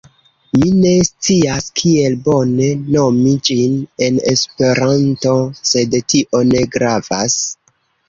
Mi 0.61 0.69
ne 0.77 0.93
scias 1.07 1.67
kiel 1.81 2.15
bone 2.29 2.71
nomi 2.97 3.35
ĝin 3.51 3.77
en 4.09 4.19
Esperanto, 4.35 5.39
sed 5.75 5.97
tio 6.11 6.45
ne 6.53 6.69
gravas. 6.79 7.43